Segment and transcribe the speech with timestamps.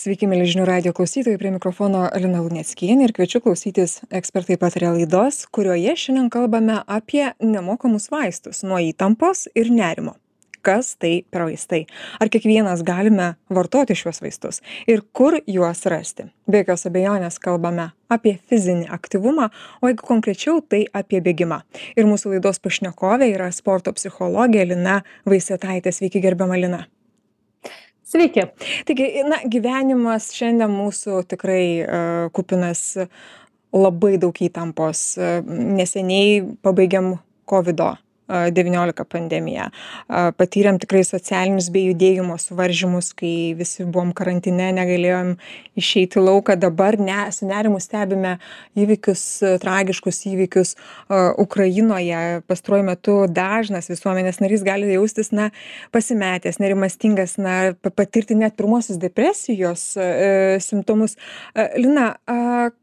[0.00, 5.42] Sveiki, mėly žinių radio klausytojai, prie mikrofono Alina Luneckienė ir kviečiu klausytis ekspertai patarė laidos,
[5.52, 10.14] kurioje šiandien kalbame apie nemokamus vaistus nuo įtampos ir nerimo.
[10.64, 11.82] Kas tai per vaistai?
[12.16, 16.30] Ar kiekvienas galime vartoti šiuos vaistus ir kur juos rasti?
[16.48, 19.50] Be jokios abejonės kalbame apie fizinį aktyvumą,
[19.84, 21.60] o jeigu konkrečiau, tai apie bėgimą.
[22.00, 25.92] Ir mūsų laidos pašnekovė yra sporto psichologė Lina Vaisetaitė.
[25.92, 26.86] Sveiki, gerbiama Lina.
[28.10, 28.42] Sveiki.
[28.88, 32.82] Taigi, na, gyvenimas šiandien mūsų tikrai uh, kupinas
[33.70, 35.02] labai daug įtampos.
[35.14, 37.12] Uh, neseniai pabaigiam
[37.50, 37.84] COVID
[38.54, 39.68] devyniolika pandemiją.
[40.08, 45.34] Patyrėm tikrai socialinius bei judėjimo suvaržymus kai visi buvom karantine negalėjom
[45.80, 46.56] išeit į lauką.
[46.60, 48.36] Dabar ne su nerimu stebime
[48.78, 49.24] įvykius
[49.62, 50.74] tragiškus įvykius
[51.42, 52.40] ukrainoje.
[52.50, 55.50] Pastaruoju metu dažnas visuomenės narys gali jaustis na
[55.94, 61.16] pasimetęs nerimastingas na patirti net pirmuosius depresijos e, simptomus.
[61.76, 62.14] Lina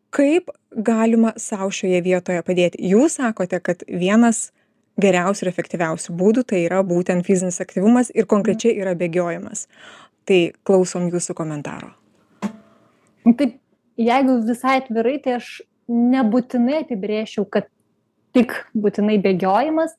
[0.09, 2.81] kaip galima sau šioje vietoje padėti?
[2.91, 4.51] Jūs sakote kad vienas
[5.01, 9.67] geriausių ir efektyviausių būdų tai yra būtent fizinis aktyvumas ir konkrečiai yra bėgiojimas.
[10.27, 11.93] Tai klausom jūsų komentaro.
[13.27, 13.57] Taip,
[13.99, 15.51] jeigu visai atvirai, tai aš
[15.91, 17.69] nebūtinai apibrėžčiau, kad
[18.35, 19.95] tik būtinai bėgiojimas.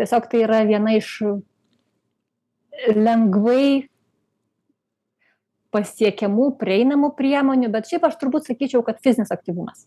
[0.00, 1.18] Tiesiog tai yra viena iš
[2.96, 3.88] lengvai
[5.76, 9.84] pasiekiamų, prieinamų priemonių, bet šiaip aš turbūt sakyčiau, kad fizinis aktyvumas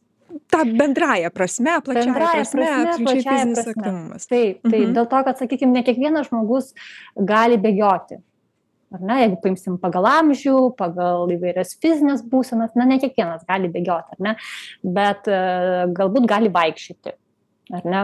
[0.52, 3.74] ta bendrąja prasme, plačiaja Bendraja prasme, prasme, plačiaja fizinis prasme.
[3.76, 4.28] aktyvumas.
[4.28, 4.94] Taip, taip, Mhm.
[4.98, 6.74] dėl to, kad, sakykime, ne kiekvienas žmogus
[7.18, 8.20] gali bėgioti.
[8.92, 14.16] Ar ne, jeigu paimsim pagal amžių, pagal įvairias fizinės būsenas, na, ne kiekvienas gali bėgioti,
[14.18, 14.36] ar ne,
[14.84, 15.42] bet e,
[15.94, 17.14] galbūt gali vaikščioti,
[17.74, 18.02] ar ne.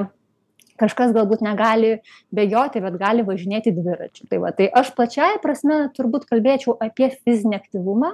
[0.78, 2.02] Kažkas galbūt negali
[2.36, 4.28] bėgioti, bet gali važinėti dviračiu.
[4.30, 8.12] Tai, va, tai aš plačiaja prasme turbūt kalbėčiau apie fizinį aktyvumą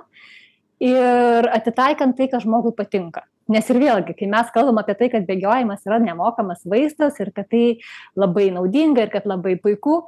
[0.81, 3.25] ir atitaikant tai, kas žmogui patinka.
[3.51, 7.49] Nes ir vėlgi, kai mes kalbam apie tai, kad bėgiojimas yra nemokamas vaistas ir kad
[7.51, 7.81] tai
[8.17, 10.05] labai naudinga ir kad labai puiku,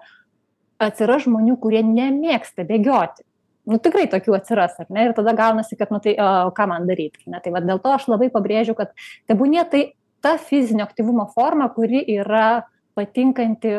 [0.82, 3.26] atsiras žmonių, kurie nemėgsta bėgioti.
[3.70, 5.08] Nu, tikrai tokių atsiras, ar ne?
[5.08, 7.22] Ir tada gaunasi, kad, nu, tai o, ką man daryti.
[7.32, 7.40] Ne?
[7.44, 8.92] Tai va, dėl to aš labai pabrėžiu, kad
[9.32, 9.84] tebūnė tai
[10.24, 12.66] ta fizinio aktyvumo forma, kuri yra
[12.98, 13.78] patinkanti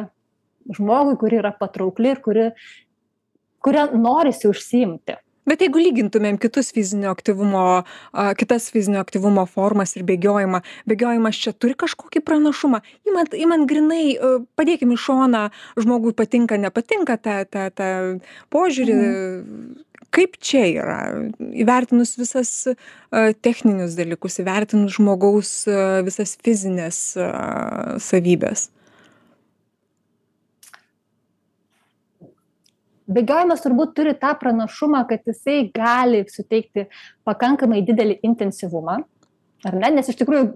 [0.73, 2.47] žmogui, kuri yra patraukli ir kuri,
[3.65, 5.19] kurią norisi užsiimti.
[5.49, 11.53] Bet jeigu lygintumėm kitus fizinio aktyvumo, a, kitas fizinio aktyvumo formas ir bėgiojimą, bėgiojimas čia
[11.53, 12.81] turi kažkokį pranašumą.
[13.09, 15.49] Įmant, įmant grinai, a, padėkim į šoną,
[15.81, 17.91] žmogui patinka, nepatinka tą, tą, tą
[18.55, 19.01] požiūrį.
[20.15, 20.99] Kaip čia yra,
[21.43, 22.75] įvertinus visas a,
[23.45, 27.99] techninius dalykus, įvertinus žmogaus a, visas fizinės a,
[33.11, 36.87] bėgiojimas turbūt turi tą pranašumą, kad jisai gali suteikti
[37.29, 39.03] pakankamai didelį intensyvumą.
[39.65, 39.89] Ar ne?
[39.97, 40.51] Nes iš tikrųjų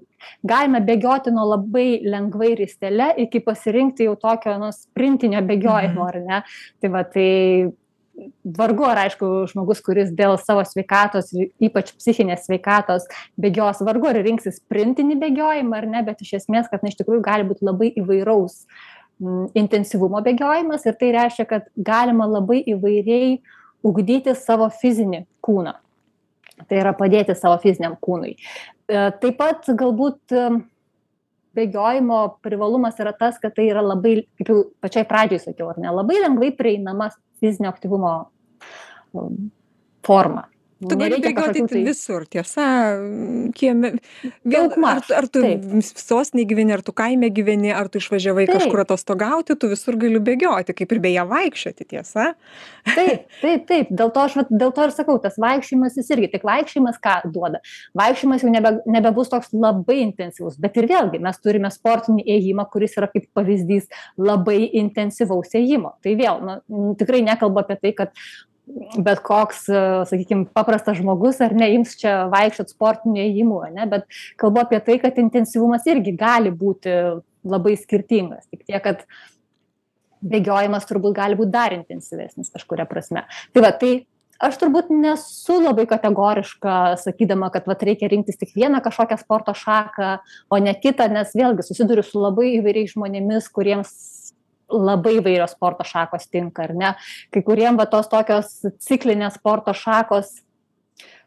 [0.48, 6.40] galime bėgioti nuo labai lengvai ristelę iki pasirinkti jau tokio nu, sprintinio bėgiojimo, ar ne?
[6.82, 7.28] Tai va, tai
[8.58, 11.30] vargu ar aišku žmogus, kuris dėl savo sveikatos,
[11.62, 13.06] ypač psichinės sveikatos,
[13.40, 17.22] bėgios, vargu ar rinksis sprintinį bėgiojimą, ar ne, bet iš esmės, kad na, iš tikrųjų
[17.24, 18.64] gali būti labai įvairaus
[19.58, 23.38] intensyvumo bėgiojimas ir tai reiškia, kad galima labai įvairiai
[23.86, 25.74] ugdyti savo fizinį kūną.
[26.68, 28.34] Tai yra padėti savo fiziniam kūnui.
[28.88, 30.34] Taip pat galbūt
[31.58, 35.90] bėgiojimo privalumas yra tas, kad tai yra labai, kaip jau pačiai pradžiai sakiau, ar ne,
[35.94, 37.10] labai lengvai prieinama
[37.42, 38.12] fizinio aktyvumo
[40.06, 40.46] forma.
[40.78, 42.64] Tu gali bėgioti tai- visur, tiesa,
[43.50, 43.98] kieme.
[44.46, 45.64] Vėl, ar, ar tu taip.
[45.82, 48.60] sostinė gyveni, ar tu kaime gyveni, ar tu išvažiavai Taip.
[48.60, 52.34] kažkur atostogauti, tu visur gali bėgioti, kaip ir beje vaikščioti, tiesa.
[52.94, 53.90] Taip, taip, taip.
[53.90, 57.58] Dėl to aš dėl to ir sakau, tas vaikščiojimas jis irgi, tik vaikščiojimas ką duoda.
[57.98, 62.94] Vaikščiojimas jau nebe, nebebus toks labai intensyvus, bet ir vėlgi mes turime sportinį ėjimą, kuris
[62.96, 65.96] yra kaip pavyzdys labai intensyvaus ėjimo.
[66.06, 68.14] Tai vėl, nu, tikrai nekalbu apie tai, kad
[68.98, 69.64] bet koks,
[70.10, 74.06] sakykime, paprastas žmogus ar ne, jums čia vaikščiot sportiniu ėjimu, ne, bet
[74.40, 76.94] kalbu apie tai, kad intensyvumas irgi gali būti
[77.48, 78.46] labai skirtingas.
[78.52, 79.04] Tik tiek, kad
[80.24, 83.24] bėgiojimas turbūt gali būti dar intensyvesnis kažkuria prasme.
[83.54, 83.92] Tai va, tai
[84.42, 90.12] aš turbūt nesu labai kategoriška, sakydama, kad vat, reikia rinktis tik vieną kažkokią sporto šaką,
[90.50, 93.94] o ne kitą, nes vėlgi susiduriu su labai įvairiais žmonėmis, kuriems
[94.72, 96.94] labai įvairios sporto šakos tinka, ar ne?
[97.34, 100.34] Kai kuriem va tos tokios ciklinės sporto šakos,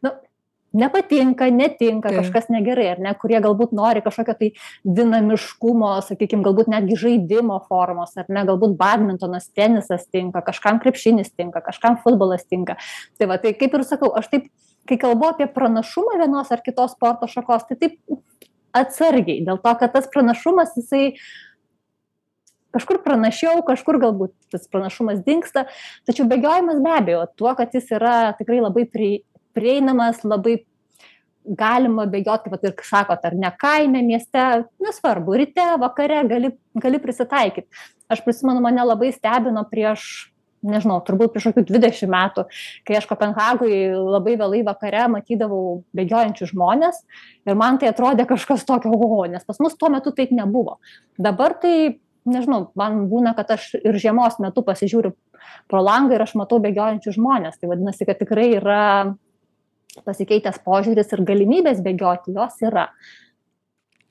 [0.05, 0.13] nu,
[0.77, 2.21] nepatinka, netinka, Taip.
[2.21, 4.51] kažkas negerai, ar ne, kurie galbūt nori kažkokio tai
[4.85, 11.63] dinamiškumo, sakykime, galbūt netgi žaidimo formos, ar ne, galbūt badmintonas, tenisas tinka, kažkam krepšinis tinka,
[11.65, 12.77] kažkam futbolas tinka.
[13.19, 14.51] Tai va, tai kaip ir sakau, aš taip
[14.89, 17.99] kai kalbu apie pranašumą vienos ar kitos sporto šakos, tai taip
[18.75, 21.11] atsargiai, dėl to, kad tas pranašumas jisai
[22.75, 25.67] kažkur pranašiau, kažkur galbūt tas pranašumas dinksta,
[26.07, 28.87] tačiau bėgiojimas be abejo, tuo, kad jis yra tikrai labai
[29.55, 30.61] prieinamas, labai
[31.45, 37.81] galima bėgiot, kaip ir sakot, ar ne kaime, mieste, nesvarbu, ryte, vakare gali, gali prisitaikyti.
[38.11, 40.03] Aš prisimenu, mane labai stebino prieš,
[40.61, 42.45] nežinau, turbūt prieš kokių 20 metų,
[42.85, 47.01] kai aš Kopenhagui labai vėlai vakare matydavau bėgiojančių žmonės
[47.49, 50.77] ir man tai atrodė kažkas tokio, oho, nes pas mus tuo metu taip nebuvo.
[51.17, 55.13] Dabar tai nežinau, man būna, kad aš ir žiemos metu pasižiūriu
[55.71, 57.59] pro langą ir aš matau bėgiojančių žmonės.
[57.59, 58.83] Tai vadinasi, kad tikrai yra
[60.05, 62.87] pasikeitęs požiūris ir galimybės bėgioti jos yra.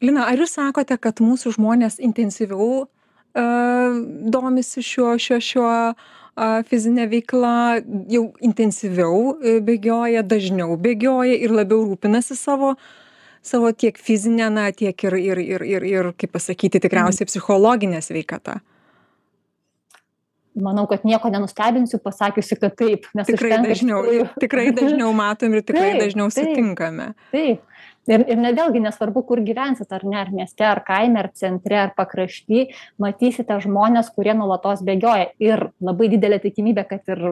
[0.01, 3.99] Lina, ar jūs sakote, kad mūsų žmonės intensyviau uh,
[4.33, 11.85] domisi šiuo, šiuo, šiuo uh, fizinė veikla, jau intensyviau uh, bėgioja, dažniau bėgioja ir labiau
[11.85, 12.75] rūpinasi savo,
[13.43, 17.33] savo tiek fizinę, na, tiek ir, ir, ir, ir, ir kaip pasakyti, tikriausiai mm.
[17.33, 18.61] psichologinę sveikatą?
[20.55, 26.03] manau kad nieko nenustebinsiu pasakiusi kad taip tikrai dažniau tikrai dažniau matom ir tikrai Taip,
[26.05, 26.51] dažniau taip.
[26.51, 27.63] sutinkame taip
[28.09, 31.79] ir ir ne vėlgi nesvarbu kur gyvensit ar ne ar mieste ar kaime ar centre
[31.83, 32.67] ar pakrašty
[33.03, 35.31] matysite žmones kurie nuolatos bėgioja.
[35.43, 37.25] Ir labai didelė tikimybė kad ir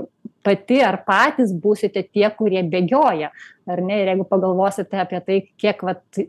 [0.45, 3.33] pati ar patys būsite tie kurie bėgioja
[3.69, 4.03] ar ne?
[4.03, 6.23] Ir jeigu pagalvosite apie tai kiek vat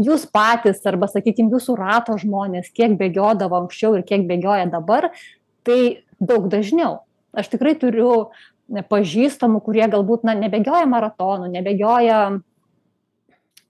[0.00, 5.10] jūs patys arba sakykim jūsų rato žmonės kiek bėgiodavo anksčiau ir kiek bėgioja dabar
[5.64, 7.02] tai daug dažniau.
[7.34, 8.30] Aš tikrai turiu
[8.70, 12.18] pažįstamų kurie galbūt na nebėgioja maratonų nebėgioja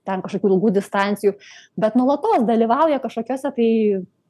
[0.09, 1.37] ten kažkokių ilgų distancijų
[1.81, 3.71] bet nuolatos dalyvauja kažkokiuose tai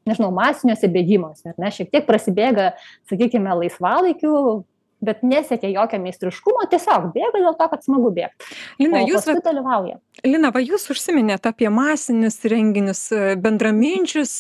[0.09, 2.73] nežinau masiniuose bėgimuose ar ne šiek tiek prasibėga
[3.11, 4.65] sakykime laisvalaikiu
[5.05, 8.47] bet nesiekia jokio meistriškumo tiesiog bėga dėl to kad smagu bėgt.
[8.81, 9.99] Lina o jūs dalyvauja.
[10.25, 13.07] Lina va jūs užsiminėt apie masinius renginius
[13.45, 14.35] bendraminčius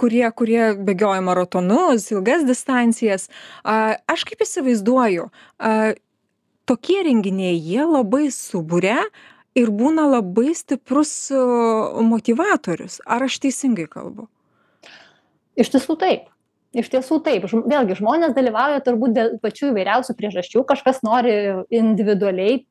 [0.00, 3.28] kurie kurie bėgioja maratonus ilgas distancijas.
[3.64, 5.30] A aš kaip įsivaizduoju
[6.66, 9.00] tokie renginiai jie labai suburia
[9.56, 13.00] ir būna labai stiprus motyvatorius.
[13.06, 14.28] Ar aš teisingai kalbu?
[15.56, 16.28] Iš tiesų taip.
[16.76, 17.46] Iš tiesų taip.
[17.48, 20.64] Vėlgi žmonės dalyvauja turbūt dėl pačių įvairiausių priežasčių.
[20.68, 21.36] Kažkas nori
[21.72, 22.66] individualiai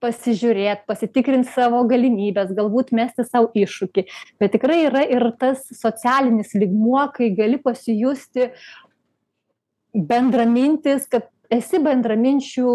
[0.00, 4.06] pasižiūrėt pasitikrint savo galimybes galbūt mesti sau iššūkį.
[4.40, 8.48] Bet tikrai yra ir tas socialinis lygmuo kai gali pasijusti
[9.92, 12.70] bendramintis kad esi bendraminčių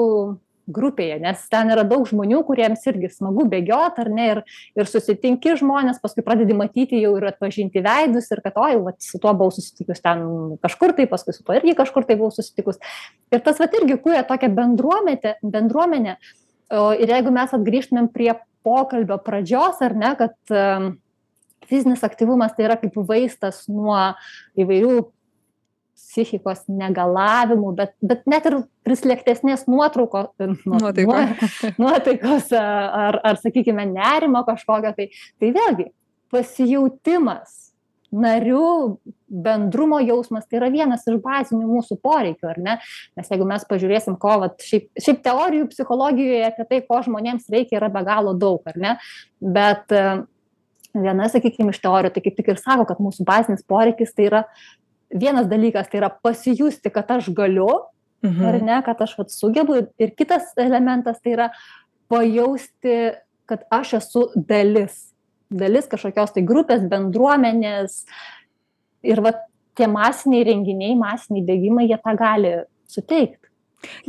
[0.67, 4.41] grupėje nes ten yra daug žmonių kuriems irgi smagu bėgiot ar ne ir
[4.75, 9.21] ir susitinki žmones paskui pradedi matyti jau ir atpažinti veidus ir kad oi vat su
[9.21, 10.25] tuo buvau susitikus ten
[10.65, 12.81] kažkur tai paskui su tuo irgi kažkur tai buvau susitikus.
[13.33, 16.17] Ir tas vat irgi kuria tokią bendruometę bendruomenę
[16.73, 18.33] o ir jeigu mes vat grįžtumėm prie
[18.65, 20.35] pokalbio pradžios ar ne kad
[21.69, 23.97] fizinis aktyvumas tai yra kaip vaistas nuo
[24.57, 24.97] įvairių
[25.95, 30.27] psichikos negalavimų bet bet net ir prislėgtesnės nuotrauko
[30.67, 31.53] nuotaikos.
[31.81, 35.09] nuotaikos ar ar sakykime nerimo kažkokio tai
[35.39, 35.89] tai vėlgi
[36.33, 37.65] pasijautimas
[38.15, 42.75] nariu bendrumo jausmas tai yra vienas iš bazinių mūsų poreikių ar ne?
[43.17, 47.79] Nes jeigu mes pažiūrėsim ko vat šiaip šiaip teorijų psichologijoje apie tai ko žmonėms reikia
[47.81, 48.95] yra be galo daug ar ne?
[49.41, 49.91] Bet
[50.95, 54.43] viena sakykim iš teorijų tai kaip tik ir sako kad mūsų bazinis poreikis tai yra
[55.09, 57.69] vienas dalykas tai yra pasijusti kad aš galiu
[58.25, 58.45] mhm.
[58.45, 61.49] ar ne kad aš vat sugebu ir kitas elementas tai yra
[62.09, 65.11] pajausti kad aš esu dalis
[65.49, 68.03] dalis kažkokios tai grupės bendruomenės
[69.05, 69.45] ir vat
[69.77, 72.55] tie masiniai renginiai masiniai bėgimai jie tą gali
[72.89, 73.45] suteikt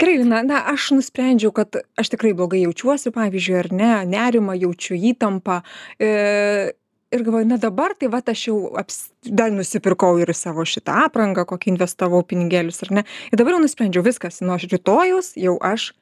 [0.00, 4.96] Gerai, Lina, na, aš nusprendžiau, kad aš tikrai blogai jaučiuosi, pavyzdžiui, ar ne, nerimą jaučiu,
[5.10, 5.58] įtampą.
[6.00, 6.72] E,
[7.12, 11.46] ir galvoju na dabar tai vat aš jau aps dar nusipirkau ir savo šitą aprangą
[11.46, 13.04] kokią investavau pinigėlius ar ne?
[13.30, 15.92] Ir dabar jau nusprendžiau viskas nuo rytojaus jau aš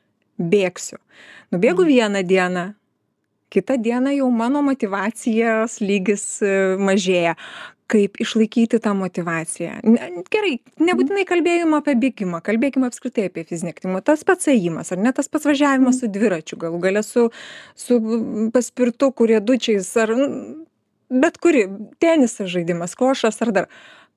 [0.40, 0.99] bėgsiu.
[1.54, 2.73] Nubėgu vieną dieną
[3.54, 7.37] kitą dieną jau mano motyvacijos lygis e, mažėja.
[7.84, 9.75] Kaip išlaikyti tą motyvaciją?
[9.84, 14.00] Ne gerai nebūtinai kalbėjom apie bėgimą kalbėkim apskritai apie fizinį aktyvumą.
[14.08, 15.12] Tas pats ėjimas ar ne?
[15.12, 17.28] Tas pats važiavimas su dviračiu galų gale su
[17.76, 18.00] su
[18.56, 20.14] paspirtuku riedučiais ar
[21.23, 21.64] bet kuri
[22.02, 23.66] tenisas žaidimas skvošas ar dar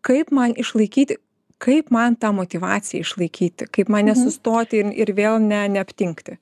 [0.02, 1.18] kaip man išlaikyti
[1.64, 4.14] kaip man tą motyvaciją išlaikyti kaip man Mhm.
[4.14, 6.38] nesustoti ir ir vėl ne neaptingti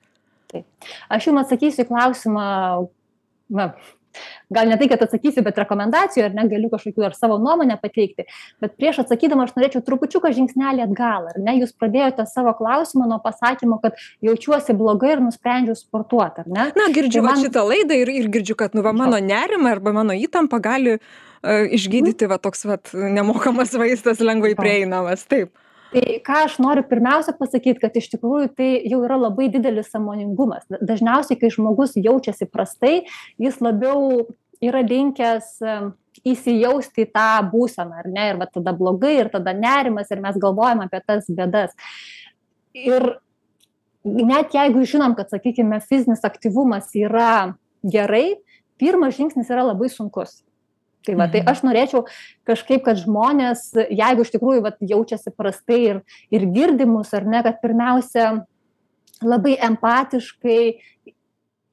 [0.51, 0.65] Taip.
[1.09, 2.43] Aš jums atsakysiu į klausimą,
[3.49, 3.73] na,
[4.53, 8.27] gal ne tai, kad atsakysiu, bet rekomendacijų, ar ne, galiu kažkokių ar savo nuomonę pateikti.
[8.63, 13.19] Bet prieš atsakydama aš norėčiau trupučiuką žingsnelį atgal, ar ne, jūs pradėjote savo klausimą nuo
[13.23, 16.69] pasakymo, kad jaučiuosi blogai ir nusprendžiu sportuoti, ar ne?
[16.77, 17.43] Na, girdžiu tai man...
[17.43, 21.03] šitą laidą ir, ir girdžiu, kad, nu, va, mano nerima arba mano įtampa gali uh,
[21.79, 25.27] išgydyti, va, toks, va, nemokamas vaistas lengvai prieinamas.
[25.29, 25.53] Taip
[25.95, 30.65] tai ką aš noriu pirmiausia pasakyt kad iš tikrųjų tai jau yra labai didelis sąmoningumas.
[30.83, 33.05] Dažniausiai kai žmogus jaučiasi prastai
[33.41, 34.25] jis labiau
[34.63, 35.55] yra linkęs
[36.25, 38.29] įsijausti į tą būseną ar ne?
[38.33, 41.75] Ir va tada blogai ir tada nerimas ir mes galvojam apie tas bėdas.
[42.75, 43.15] Ir
[44.03, 48.41] net jeigu žinom kad sakykime fizinis aktyvumas yra gerai
[48.81, 50.41] pirmas žingsnis yra labai sunkus
[51.05, 51.51] tai va tai mhm.
[51.51, 52.03] aš norėčiau
[52.49, 57.43] kažkaip kad žmonės jeigu iš tikrųjų vat jaučiasi prastai ir ir girdi mus ar ne
[57.45, 58.45] kad pirmiausia
[59.23, 60.61] labai empatiškai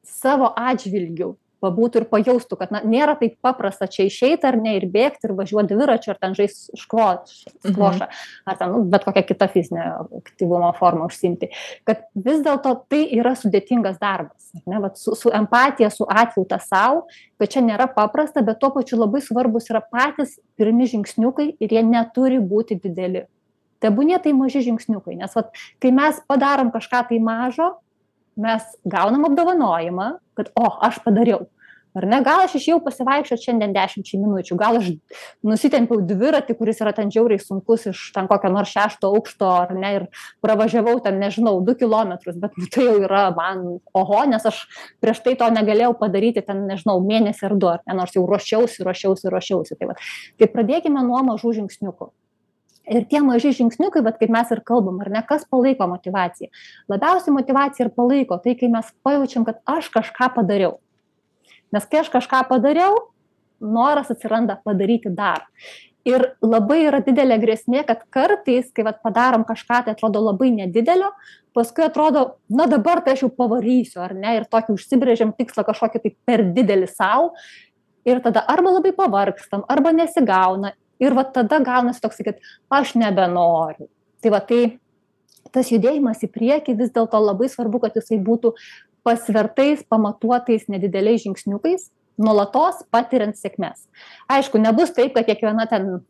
[0.07, 4.87] savo atžvilgiu pabūtų ir pajaustų kad na nėra taip paprasta čia išeit ar ne ir
[4.91, 7.35] bėgt ir važiuot dviračiu ar ten žaist škvoš
[7.69, 8.23] skvošą mhm.
[8.51, 11.51] ar ten nu bet kokia kita fizinio aktyvumo forma užsiimti.
[11.89, 14.81] Kad vis dėlto tai yra sudėtingas darbas ar ne?
[14.87, 17.05] Vat su su empatija su atjauta sau
[17.41, 21.85] kad čia nėra paprasta bet tuo pačiu labai svarbūs yra patys pirmi žingsniukai ir jie
[21.87, 23.27] neturi būti dideli.
[23.83, 27.73] Tebūnie tai maži žingsniukai nes vat kai mes padarom kažką tai mažo
[28.37, 31.47] mes gaunam apdovanojimą kad o aš padariau.
[31.93, 32.23] Ar ne?
[32.25, 34.87] Gal aš išėjau pasivaikščiot šiandien dešimčiai minučių gal aš
[35.45, 39.91] nusitempiau dviratį kuris yra ten žiauriai sunkus iš ten kokio nors šešto aukšto ar ne
[39.99, 40.07] ir
[40.45, 43.61] pravažiavau ten nežinau du kilometrus bet nu tai jau yra man
[43.93, 44.65] oho nes aš
[45.05, 48.89] prieš tai to negalėjau padaryti ten nežinau mėnesį ar du ar ne nors jau ruošiausi
[48.89, 49.77] ruošiausi ruošiausi.
[49.77, 50.11] Tai vat
[50.41, 52.09] tai pradėkime nuo mažų žingsniukų
[52.91, 56.51] ir tie maži žingsniukai vat kaip mes ir kalbam ar ne kas palaiko motyvaciją
[56.91, 60.79] labiausiai motyvaciją ir palaiko tai kai mes pajaučiam kad aš kažką padariau.
[61.73, 62.99] Nes kai aš kažką padariau
[63.63, 65.47] noras atsiranda padaryti dar.
[66.03, 71.13] Ir labai yra didelė grėsmė kad kartais kai vat padarom kažką tai atrodo labai nedidelio
[71.55, 76.03] paskui atrodo na dabar tai aš jau pavarysiu ar ne ir tokį užsibrėžiam tikslą kažkokį
[76.03, 77.31] tai per didelį sau.
[78.03, 82.41] Ir tada arba labai pavargstam arba nesigauna ir va tada gaunasi toksai kad
[82.71, 83.89] aš nebenoriu.
[84.23, 84.63] Tai va tai
[85.53, 88.55] tas judėjimas į priekį vis dėlto labai svarbu kad jisai būtų
[89.03, 91.91] pasvertais pamatuotais nedideliais žingsniukais
[92.23, 93.89] nuolatos patiriant sėkmes.
[94.31, 96.01] Aišku nebus taip kad kiekviena ten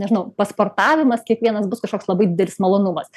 [0.00, 3.10] nežinau pasportavimas kiekvienas bus kažkoks labai didelis malonumas.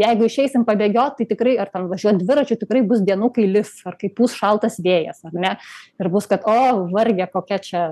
[0.00, 3.98] Jeigu išeisim pabėgiot tai tikrai ar ten važiuot dviračiu tikrai bus dienų kai lis ar
[4.00, 5.54] kai pūs šaltas vėjas ar ne?
[6.02, 7.82] Ir bus kad o varge kokia čia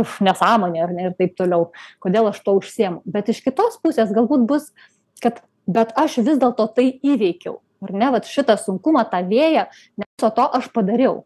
[0.00, 1.70] uf nesąmonė ar ne ir taip toliau.
[2.02, 4.72] Kodėl aš tuo užsiimu bet iš kitos pusės galbūt bus
[5.24, 8.10] kad bet aš vis dėlto tai įveikiau ar ne?
[8.14, 9.68] Vat šitą sunkumą tą vėją
[10.00, 11.24] viso to aš padariau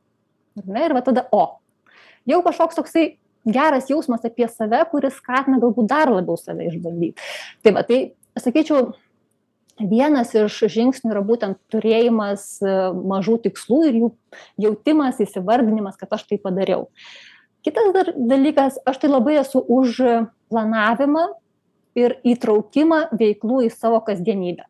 [0.59, 0.85] ar ne?
[0.87, 1.47] Ir va tada o
[2.29, 3.05] jau kažkoks toksai
[3.45, 7.23] geras jausmas apie save kuris skatina galbūt dar labiau save išbandyt
[7.65, 8.01] tai va tai
[8.39, 8.93] sakyčiau
[9.81, 14.11] vienas iš žingsnių yra būtent turėjimas e, mažų tikslų ir jų
[14.67, 16.89] jautimas įsivardinimas kad aš tai padariau.
[17.65, 20.01] Kitas dar dalykas aš tai labai esu už
[20.53, 21.27] planavimą
[21.99, 24.65] ir įtraukimą veiklų į savo kasdienybę.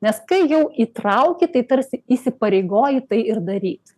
[0.00, 3.96] Nes kai jau įtrauki tai tarsi įsipareigoji tai ir daryt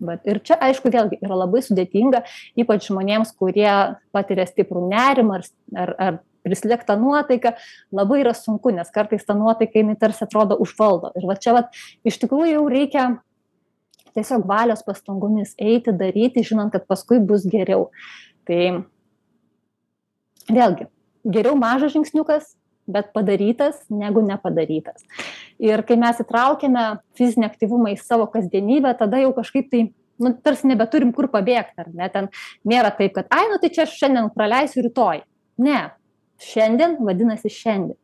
[0.00, 0.22] vat.
[0.28, 2.24] Ir čia aišku vėlgi yra labai sudėtinga
[2.58, 3.70] ypač žmonėms kurie
[4.14, 7.54] patiria stiprų nerimą ar ar ar prislėgtą nuotaiką
[7.96, 11.12] labai yra sunku nes kartais ta nuotaika jinai tarsi atrodo užvaldo.
[11.16, 13.06] Ir va čia vat iš tikrųjų jau reikia
[14.14, 17.88] tiesiog valios pastangomis eiti daryti žinant kad paskui bus geriau.
[18.44, 18.84] Tai
[20.50, 20.90] vėlgi
[21.24, 22.52] geriau mažas žingsniukas
[22.86, 25.04] bet padarytas negu nepadarytas.
[25.62, 26.86] Ir kai mes įtraukiame
[27.18, 29.86] fizinį aktyvumą į savo kasdienybę tada jau kažkaip tai
[30.22, 32.08] nu tarsi nebeturim kur pabėgt ar ne?
[32.12, 32.30] Ten
[32.68, 35.24] nėra taip kad ai nu tai čia šiandien praleisiu rytoj.
[35.64, 35.82] Ne.
[36.44, 37.96] Šiandien vadinasi šiandien.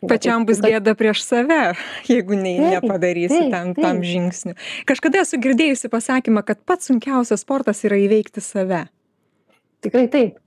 [0.00, 1.74] Tai pačiam bus gėda prieš save
[2.08, 4.54] jeigu nei nepadarysi ten tam žingsnių
[4.88, 8.84] kažkada esu girdėjusi pasakymą kad pats sunkiausias sportas yra įveikti save.
[9.80, 10.38] Tikrai taip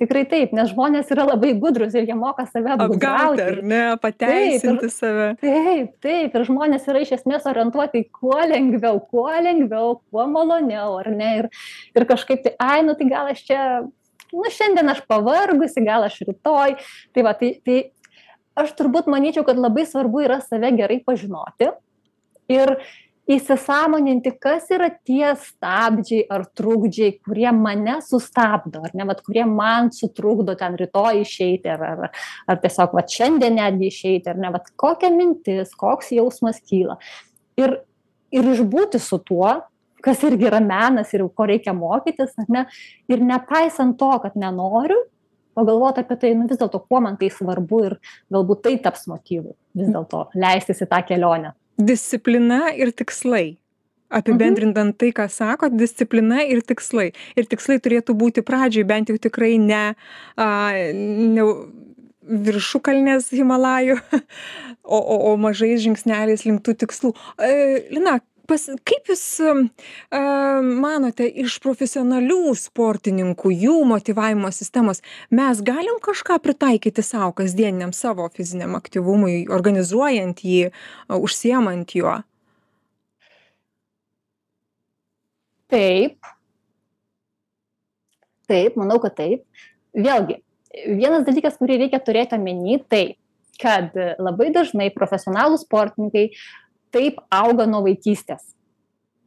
[0.00, 3.82] tikrai taip nes žmonės yra labai gudrūs ir jie moka save apgauti ar ne?
[4.02, 5.28] Pateisinti save.
[5.42, 11.10] Taip taip ir žmonės yra iš esmės orientuoti kuo lengviau kuo lengviau kuo maloniau ar
[11.14, 11.32] ne?
[11.42, 11.50] Ir
[11.96, 13.62] ir kažkaip tai ai nu tai gal aš čia
[14.32, 16.76] nu šiandien aš pavargusi gal aš rytoj.
[17.14, 17.80] Tai va tai tai
[18.56, 21.72] aš turbūt manyčiau kad labai svarbu yra save gerai pažinoti
[22.52, 22.76] ir
[23.26, 29.90] įsisąmoninti kas yra tie stabdžiai ar trukdžiai kurie mane sustabdo ar ne vat kurie man
[29.94, 32.04] sutrukdo ten rytoj išeiti ar ar
[32.46, 37.00] ar tiesiog vat šiandien netgi išeiti ar ne vat kokia mintis koks jausmas kyla
[37.58, 37.80] ir
[38.30, 39.56] ir išbūti su tuo
[40.06, 42.66] kas irgi yra menas ir ko reikia mokytis, ne?
[43.10, 45.00] Ir nepaisant to, kad nenoriu,
[45.56, 47.96] pagalvoti apie tai, nu vis dėlto, kuo man tai svarbu ir
[48.32, 51.54] galbūt tai taps motyvu vis dėlto leistis į tą kelionę.
[51.76, 53.56] Disciplina ir tikslai.
[54.06, 57.10] Apibendrindant tai, ką sakot, disciplina ir tikslai.
[57.34, 59.96] Ir tikslai turėtų būti pradžiai bent jau tikrai ne,
[60.38, 60.46] a,
[61.02, 61.46] ne
[62.26, 63.98] viršukalnės Himalajų,
[64.84, 67.12] o, o, o mažais žingsneliais link tų tikslų.
[67.42, 67.50] E,
[67.94, 70.22] Lina, pas kaip jūs a
[70.62, 78.78] manote iš profesionalių sportininkų jų motyvavimo sistemos mes galim kažką pritaikyti sau kasdieniniam savo fiziniam
[78.78, 80.70] aktyvumui organizuojant jį
[81.08, 82.16] užsiemant juo?
[85.72, 86.18] Taip.
[88.46, 89.46] Taip manau kad taip.
[89.96, 90.40] Vėlgi
[90.84, 93.04] vienas dalykas kurį reikia turėti omeny tai
[93.60, 96.28] kad labai dažnai profesionalūs sportininkai
[96.96, 98.52] taip auga nuo vaikystės.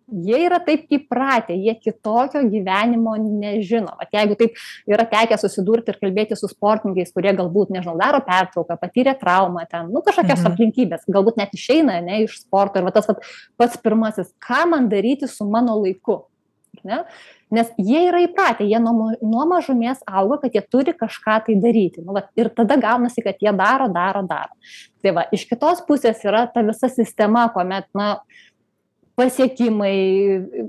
[0.09, 3.91] Jie yra taip įpratę, jie kitokio gyvenimo nežino.
[3.99, 4.55] Vat jeigu taip
[4.89, 9.91] yra tekę susidurti ir kalbėti su sportininkais, kurie galbūt, nežinau, daro pertrauką, patyrė traumą ten,
[9.93, 10.49] nu kažkokios mhm.
[10.49, 13.21] aplinkybės, galbūt net išeina ne, iš sporto ir va, tas vat,
[13.61, 16.23] pats pirmasis, ką man daryti su mano laiku.
[16.87, 17.03] Ne?
[17.53, 22.03] Nes jie yra įpratę, jie nuo, nuo mažumės auga, kad jie turi kažką tai daryti.
[22.05, 24.53] Nu, va, ir tada gaunasi, kad jie daro, daro, daro.
[25.01, 28.19] Tai va, iš kitos pusės yra ta visa sistema, kuomet, na,
[29.19, 29.97] pasiekimai,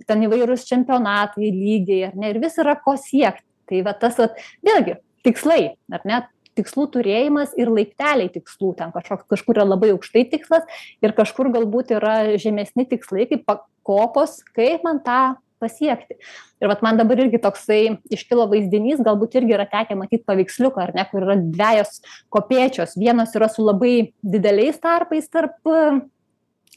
[0.09, 3.47] ten įvairūs čempionatai, lygiai, ar ne, ir vis yra ko siekti.
[3.71, 4.31] Tai va, tas, va,
[4.67, 4.97] vėlgi,
[5.27, 5.61] tikslai,
[5.95, 6.25] ar ne,
[6.59, 11.95] tikslų turėjimas ir laipteliai tikslų, ten kažkoks, kažkur yra labai aukštai tikslas ir kažkur galbūt
[11.97, 15.21] yra žemesni tikslai, kaip pakopos, kaip man tą
[15.61, 16.17] pasiekti.
[16.61, 17.81] Ir vat man dabar irgi toksai
[18.12, 22.00] iškilo vaizdinys, galbūt irgi yra tekę matyti paveiksliuką, ar ne, kur yra dviejos
[22.33, 22.97] kopiečios.
[23.00, 25.85] Vienos yra su labai dideliais tarpais tarp e,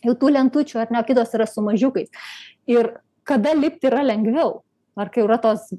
[0.03, 2.11] jau tų lentučių, ar ne, kitos yra su mažiukais.
[2.71, 2.93] Ir
[3.27, 4.61] kada lipti yra lengviau?
[4.99, 5.71] Ar kai yra tos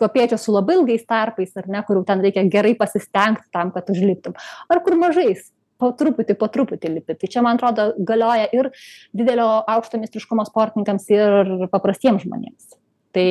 [0.00, 4.36] kopiečios su labai ilgais tarpais, ar ne, kur ten reikia gerai pasistengti tam, kad užliptum.
[4.70, 5.50] Ar kur mažais,
[5.80, 7.16] po truputį, po truputį lipi.
[7.18, 8.70] Tai čia, man atrodo, galioja ir
[9.16, 12.76] didelio aukšto mistriškumo sportininkams, ir paprastiems žmonėms.
[13.16, 13.26] Tai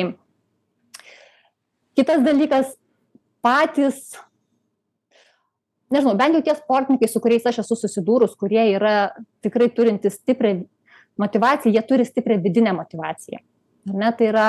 [1.99, 2.73] kitas dalykas,
[3.45, 4.17] patys,
[5.93, 9.11] nežinau, bent jau tie sportininkai, su kuriais aš esu susidūrus, kurie yra
[9.45, 10.63] tikrai turintys stiprią
[11.19, 13.41] motivaciją, jie turi stiprią vidinę motivaciją.
[13.89, 14.47] Ne, tai yra,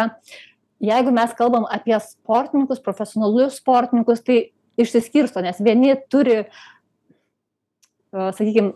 [0.83, 4.40] jeigu mes kalbam apie sportininkus, profesionalius sportininkus, tai
[4.81, 6.44] išsiskirsto, nes vieni turi
[8.11, 8.75] sakykim,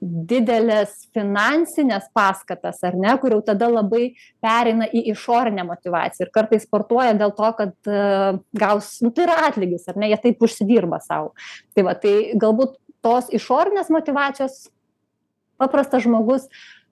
[0.00, 6.64] didelės finansinės paskatas, ar ne, kur jau tada labai pereina į išorinę motivaciją ir kartais
[6.64, 11.02] sportuoja dėl to, kad uh, gaus, nu, tai yra atlygis, ar ne, jie taip užsidirba
[11.04, 11.34] savo.
[11.76, 14.68] Tai va, tai galbūt tos išorinės motivacijos
[15.60, 16.48] paprastas žmogus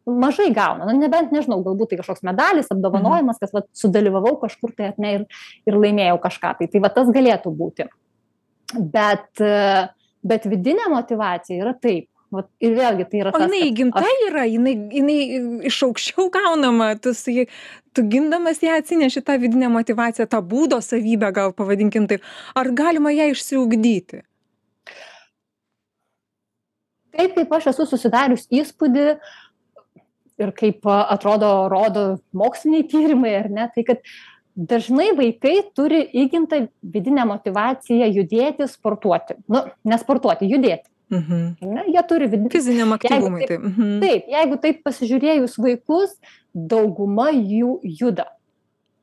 [0.08, 4.92] mažai gauna, nu, nebent, nežinau, galbūt tai kažkoks medalis, apdovanojimas, kad va, sudalyvavau kažkur tai,
[4.92, 7.88] ar ne, ir, ir laimėjau kažką, tai, tai va tas galėtų būti.
[8.76, 9.88] Bet uh,
[10.26, 12.08] bet vidinė motivacija yra taip.
[12.28, 13.30] Vat, ir vėlgi tai yra.
[13.32, 14.24] O jinai įgimta aš...
[14.26, 15.20] yra, jinai, jinai
[15.70, 17.14] iš aukščiau gaunama, tu,
[17.96, 22.26] tu gindamas ją atsineši tą vidinę motivaciją, tą būdo savybę, gal pavadinkim taip.
[22.52, 24.20] Ar galima ją išsiugdyti?
[27.16, 29.06] Taip, kaip aš esu susidarius įspūdį
[30.38, 32.04] ir kaip atrodo, rodo
[32.36, 34.04] moksliniai tyrimai, ar ne, tai kad
[34.58, 39.38] dažnai vaikai turi įgimtą vidinę motivaciją judėti, sportuoti.
[39.50, 40.90] Nu, nesportuoti, judėti.
[41.14, 41.44] Mhm.
[41.72, 42.50] Ne, jie turi vidinį.
[42.52, 43.46] Fiziniam aktyvumui.
[43.48, 43.94] Taip, mhm.
[44.02, 46.18] taip, jeigu taip pasižiūrėjus vaikus,
[46.52, 48.26] dauguma jų juda.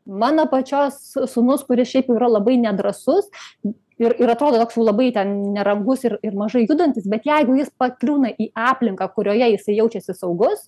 [0.06, 1.00] Mano pačios
[1.32, 3.26] sunus, kuris šiaip yra labai nedrasus
[3.66, 8.36] ir, ir atrodo toks labai ten nerangus ir, ir mažai judantis, bet jeigu jis pakliūna
[8.38, 10.68] į aplinką, kurioje jisai jaučiasi saugus,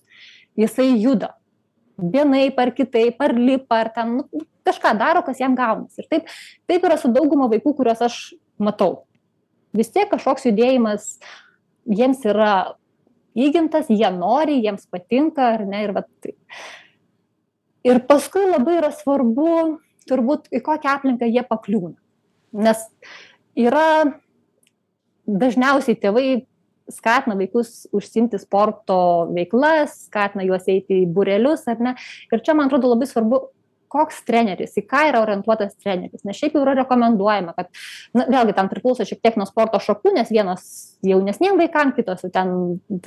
[0.58, 1.36] jisai juda
[1.98, 6.02] vienaip ar kitaip, ar lipa, ar ten nu, kažką daro, kas jam gaunasi.
[6.02, 6.32] Ir taip,
[6.70, 8.18] taip yra su dauguma vaikų, kuriuos aš
[8.62, 9.04] matau.
[9.76, 11.16] Vis tiek kažkoks judėjimas
[11.88, 12.52] jiems yra
[13.38, 16.38] įgimtas, jie nori, jiems patinka, ar ne, ir va taip.
[17.86, 21.96] Ir paskui labai yra svarbu, turbūt, į kokią aplinką jie pakliūna.
[22.58, 22.80] Nes
[23.58, 24.18] yra
[25.28, 26.26] dažniausiai tėvai
[26.92, 31.94] skatina vaikus užsiimti sporto veiklas, skatina juos eiti į burelius, ar ne.
[32.32, 33.42] Ir čia, man atrodo, labai svarbu,
[33.92, 36.24] koks treneris, į ką yra orientuotas treneris.
[36.28, 37.70] Nes šiaip jau yra rekomenduojama, kad,
[38.16, 40.66] na, vėlgi, tam priklauso šiek tiek nuo sporto šakų, nes vienas
[41.06, 42.52] jaunesniem vaikam, kitos ten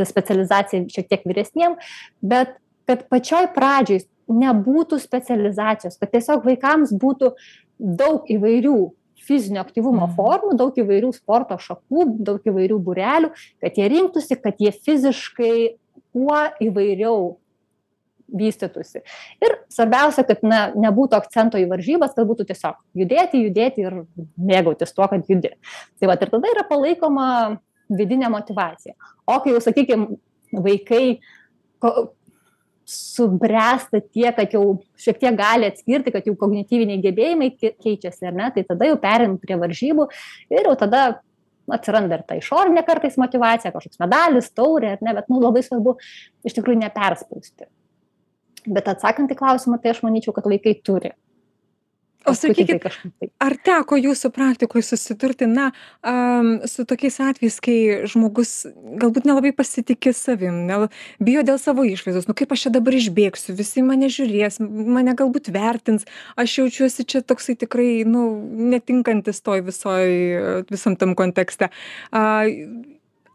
[0.09, 1.77] specializacija šiek tiek vyresniem,
[2.25, 2.57] bet
[2.89, 7.33] kad pačioj pradžioj nebūtų specializacijos, kad tiesiog vaikams būtų
[7.77, 8.79] daug įvairių
[9.27, 10.15] fizinio aktyvumo mhm.
[10.17, 13.31] formų, daug įvairių sporto šakų, daug įvairių burelių,
[13.63, 15.55] kad jie rinktųsi, kad jie fiziškai
[16.11, 17.37] kuo įvairiau
[18.31, 19.01] vystytųsi.
[19.43, 23.97] Ir svarbiausia kad na nebūtų akcento į varžybas kad būtų tiesiog judėti judėti ir
[24.39, 25.51] mėgautis tuo kad judi.
[25.99, 27.27] Tai vat ir tada yra palaikoma
[27.91, 28.95] vidinė motyvacija
[29.27, 30.07] o kai jau sakykim
[30.51, 31.19] vaikai
[31.81, 32.11] ko
[32.91, 34.63] subręsta tiek kad jau
[34.99, 39.37] šiek tiek gali atskirti kad jų kognityviniai gebėjimai keičiasi ar ne tai tada jau pereinam
[39.41, 40.07] prie varžybų
[40.51, 41.03] ir jau tada
[41.71, 45.97] atsiranda ir ta išorinė kartais motyvacija kažkoks medalis taurė ar ne bet nu labai svarbu
[46.47, 47.69] iš tikrųjų neperspausti.
[48.67, 51.15] Bet atsakant į klausimą tai aš manyčiau kad vaikai turi
[52.25, 52.85] o sakykit
[53.41, 55.71] ar teko jūsų praktikoj susidurti na
[56.05, 57.77] am su tokiais atvejais kai
[58.09, 58.53] žmogus
[59.01, 63.55] galbūt nelabai pasitiki savim nela bijo dėl savo išvaizdos nu kaip aš čia dabar išbėgsiu
[63.57, 66.07] visi mane žiūrės mane galbūt vertins
[66.39, 68.27] aš jaučiuosi čia toksai tikrai nu
[68.71, 70.07] netinkantis toj visoj
[70.69, 71.69] visam tam kontekste.
[72.11, 72.45] A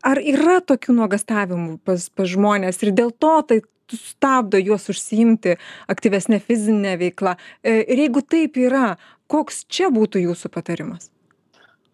[0.06, 3.60] ar yra tokių nuogąstavimų pas pas žmones ir dėl to tai
[3.94, 5.56] stabdo juos užsiimti
[5.88, 7.36] aktyvesne fizine veikla.
[7.62, 8.96] E, ir jeigu taip yra
[9.30, 11.10] koks čia būtų jūsų patarimas?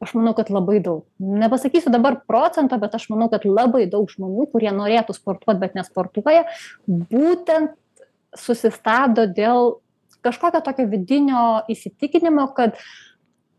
[0.03, 1.05] Aš manau kad labai daug.
[1.23, 6.49] Nepasakysiu dabar procento bet aš manau kad labai daug žmonių kurie norėtų sportuot bet nesportuoja
[6.89, 7.77] būtent
[8.35, 9.77] susistabdo dėl
[10.23, 12.75] kažkokio tokio vidinio įsitikinimo kad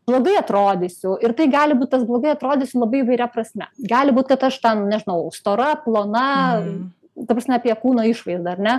[0.08, 1.16] blogai atrodysiu.
[1.24, 3.70] Ir tai gali būt tas blogai atrodysiu labai įvairia prasme.
[3.80, 6.28] Gali būt kad aš ten nežinau stora plona
[6.60, 8.76] mhm ta prasme apie kūno išvaizdą ar ne?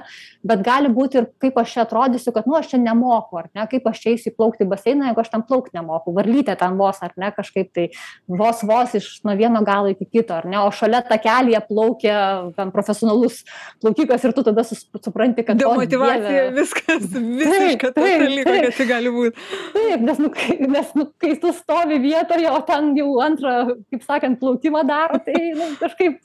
[0.47, 3.66] Bet gali būti ir kaip aš čia atrodysiu kad nu aš čia nemoku ar ne?
[3.70, 6.99] Kaip aš čia eisiu įplaukt į baseiną jeigu aš ten plaukt nemoku varlytė ten vos
[7.05, 7.31] ar ne?
[7.37, 7.87] Kažkaip tai
[8.27, 10.59] vos vos iš nuo vieno galo iki kito ar ne?
[10.64, 12.18] O šalia takelyje plaukia
[12.59, 13.42] ten profesionalus
[13.83, 19.40] plaukikas ir tu tada supranti kad demotyvacija viskas visiška totali kokia tik gali būt.
[19.79, 20.35] Taip nes nu
[20.75, 23.57] nes nu kai tu stovi vietoje o ten jau antrą
[23.90, 26.18] kaip sakant plaukimą daro tai nu kažkaip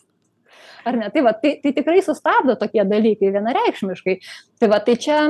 [0.86, 1.12] ar ne?
[1.14, 4.20] Tai va tai tai tikrai sustabdo tokie dalykai vienareikšmiškai.
[4.60, 5.22] Tai va tai čia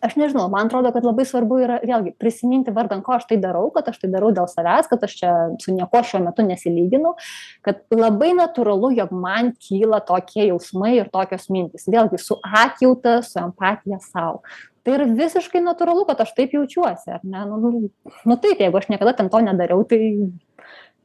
[0.00, 3.68] aš nežinau man atrodo kad labai svarbu yra vėlgi prisiminti vardan ko aš tai darau
[3.74, 7.14] kad aš tai darau dėl savęs kad aš čia su niekuo šiuo metu nesilyginu
[7.66, 11.88] kad labai natūralu jog man kyla tokie jausmai ir tokios mintys.
[11.92, 14.40] Vėlgi su atjauta su empatija sau.
[14.82, 17.44] Tai yra visiškai natūralu kad aš taip jaučiuosi ar ne?
[17.50, 17.90] Nu nu
[18.24, 20.00] nu taip jeigu aš niekada ten to nedariau tai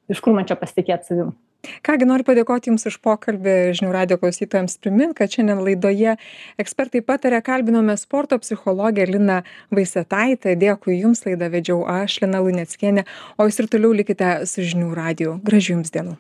[0.08, 1.36] iš kur man čia pasitikėt savim
[1.86, 6.18] ką gi noriu padėkoti jums už pokalbį žinių radijo klausytojams primint kad šiandien laidoje
[6.62, 10.56] ekspertai pataria kalbinome sporto psichologę liną vaisetaitę.
[10.60, 13.08] Dėkui jums laidą vedžiau aš lina luneckienė.
[13.38, 15.42] O jūs ir toliau likite su žinių radiju.
[15.48, 16.18] Gražių jums dienų